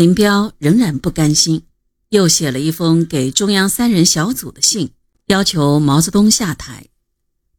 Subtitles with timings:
[0.00, 1.64] 林彪仍然不甘心，
[2.08, 4.92] 又写了一封给中央三人小组的信，
[5.26, 6.86] 要求毛泽东下台。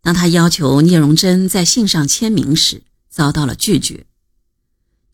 [0.01, 2.81] 当他要求聂荣臻在信上签名时，
[3.11, 4.07] 遭到了拒绝。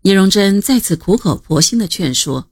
[0.04, 2.50] 聂荣臻再次苦口婆心地劝说：“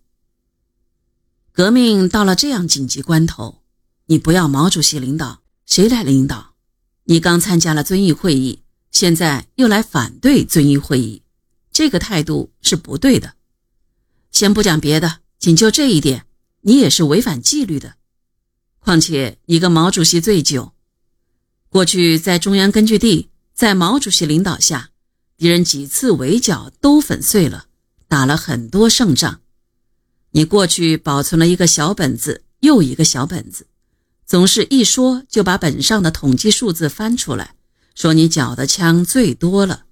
[1.55, 3.61] 革命到了这样紧急关头，
[4.07, 6.55] 你不要毛主席领导，谁来领导？
[7.05, 8.59] 你刚参加了遵义会议，
[8.91, 11.21] 现在又来反对遵义会议，
[11.71, 13.35] 这个态度是不对的。
[14.35, 16.25] 先不讲别的，仅就这一点，
[16.59, 17.95] 你也是违反纪律的。
[18.79, 20.73] 况且你跟毛主席醉酒。”
[21.71, 24.89] 过去在中央根据地，在毛主席领导下，
[25.37, 27.67] 敌人几次围剿都粉碎了，
[28.09, 29.39] 打了很多胜仗。
[30.31, 33.67] 你过去保存了一个小本子，又一个小本子，
[34.25, 37.55] 总是一说就把本上的统计数字翻出来，
[37.95, 39.85] 说你缴的枪最多了。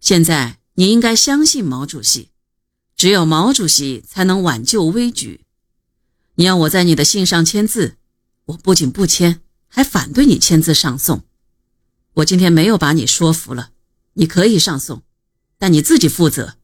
[0.00, 2.30] 现在你应该相信毛主席，
[3.00, 5.46] 只有毛主席才能挽救危局。
[6.34, 7.96] 你要我在你的信上签字，
[8.44, 9.40] 我不仅不签。
[9.68, 11.24] 还反对你签字上送，
[12.12, 13.70] 我今天没有把你说服了，
[14.12, 15.02] 你可以上送，
[15.56, 16.58] 但你自己负责。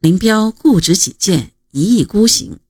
[0.00, 2.60] 林彪固执己见，一意孤行，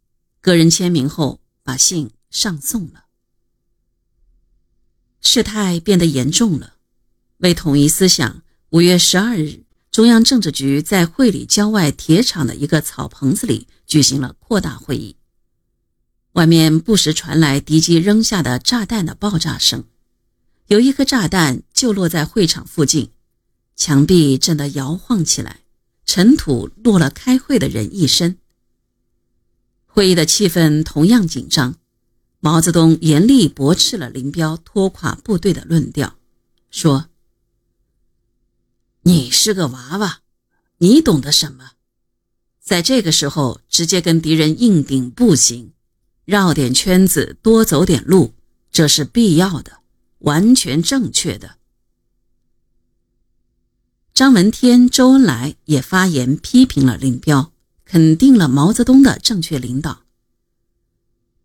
[0.41, 3.05] 个人签名后把信上送了。
[5.21, 6.79] 事态变得严重了，
[7.37, 9.63] 为统一思想，五月十二日，
[9.93, 15.17] 中央政治局在会理郊外铁厂的一个草棚子里举行了扩大会议。
[16.33, 19.85] 外面不时传来敌机扔下的炸弹的爆炸声，
[20.69, 23.11] 有一颗炸弹就落在会场附近，
[23.77, 25.61] 墙壁震得摇晃起来，
[26.07, 28.39] 尘土落了开会的人一身。
[29.85, 31.75] 会议的气氛同样紧张，
[32.41, 36.17] 毛泽东严厉驳斥了林彪拖垮部队的论调，
[36.71, 37.11] 说
[39.03, 40.21] ：“你是个娃娃，
[40.79, 41.73] 你懂得什么？
[42.61, 45.73] 在这个时候直接跟敌人硬顶不行。”
[46.25, 48.33] 绕点圈子，多走点路，
[48.71, 49.79] 这是必要的，
[50.21, 51.57] 完全正确的。
[54.15, 57.53] 张闻天、周恩来也发言批评了林彪，
[57.85, 60.03] 肯定了毛泽东的正确领导。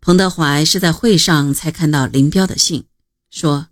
[0.00, 2.84] 彭德怀是在会上才看到林彪的信，
[3.30, 3.66] 说：“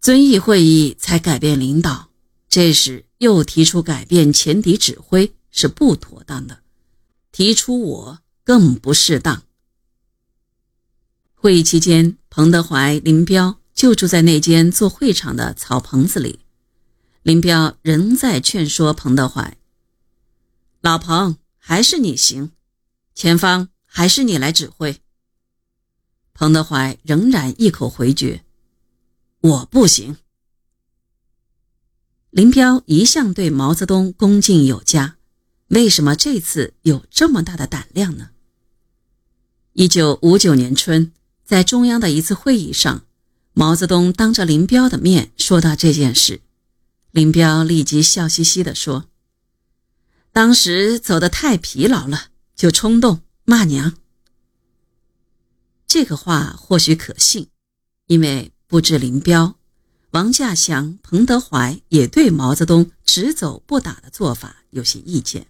[0.00, 2.10] 遵义会议才改变领导，
[2.56, 6.62] 这时又提出改变前敌指挥是不妥当的，
[7.30, 9.42] 提出我更不适当。”
[11.36, 16.40] 会议期间，彭德怀、林彪就住在那间做会场的草棚子里。
[17.22, 19.58] 林彪仍在劝说彭德怀
[20.80, 22.52] ：“老彭，还是你行，
[23.14, 25.02] 前方还是你来指挥。”
[26.32, 28.42] 彭德怀仍然一口回绝
[29.40, 30.16] ：“我不行。”
[32.36, 35.16] 林彪一向对毛泽东恭敬有加，
[35.68, 38.28] 为什么这次有这么大的胆量呢？
[39.72, 41.12] 一九五九年春。
[41.46, 43.06] 在中央的一次会议上，
[43.54, 46.42] 毛泽东当着林彪的面说到这件事，
[47.10, 49.06] 林彪立即笑嘻嘻地说
[50.30, 53.94] ：“当时走得太疲劳了，就冲动骂娘。”
[55.88, 57.48] 这个话或许可信，
[58.08, 59.56] 因为不止林彪，
[60.10, 65.46] 王稼祥、彭德怀也对毛泽东只走不打的做法有些意见，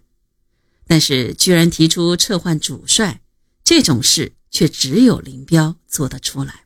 [0.85, 3.21] 但是居然提出撤换主帅
[3.63, 4.33] 这种事。
[4.49, 6.65] 却只有林彪做得出来。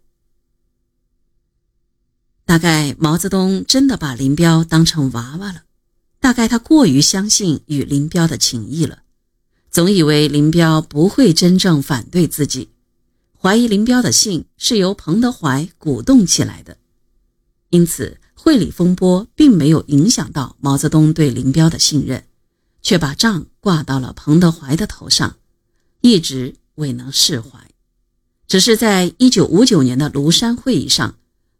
[2.45, 5.63] 大概毛泽东真的把林彪当成娃娃了，
[6.19, 9.03] 大概他过于相信与林彪的情谊了，
[9.71, 12.69] 总以为林彪不会真正反对自己，
[13.37, 16.77] 怀疑林彪的信是由彭德怀鼓动起来的，
[17.71, 22.23] 因此会理风波并没有影响到毛泽东对林彪的信任，
[22.81, 25.37] 却把账挂到了彭德怀的头上，
[26.01, 27.59] 一直未能释怀。
[28.47, 31.15] 只是在一九五九年的庐山会议上，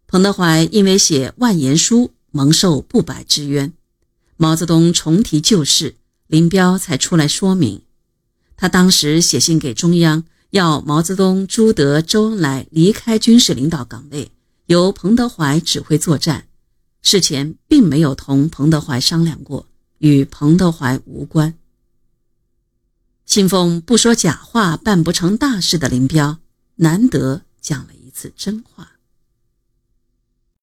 [0.08, 3.72] 彭德怀因为写万言书蒙受不白之冤，
[4.36, 5.96] 毛泽东重提旧事，
[6.28, 7.84] 林彪才出来说明。
[8.58, 14.32] 他当时写信给中央，要毛泽东、朱德、周恩来离开军事领导岗位，
[14.72, 16.48] 由彭德怀指挥作战。
[17.02, 21.56] 事前并没有同彭德怀商量过，与彭德怀无关。
[23.26, 26.38] 信奉不说假话办不成大事的林彪。
[26.76, 28.94] 难得讲了一次真话。